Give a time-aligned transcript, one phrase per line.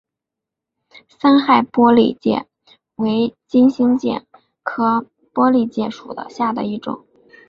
[1.19, 2.47] 三害玻璃介
[2.95, 4.25] 为金星介
[4.63, 7.05] 科玻璃介属下的一个种。